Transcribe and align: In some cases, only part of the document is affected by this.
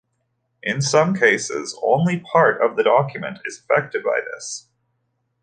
In 0.63 0.81
some 0.81 1.15
cases, 1.15 1.77
only 1.83 2.21
part 2.21 2.59
of 2.59 2.75
the 2.75 2.81
document 2.81 3.37
is 3.45 3.59
affected 3.59 4.03
by 4.03 4.19
this. 4.33 4.67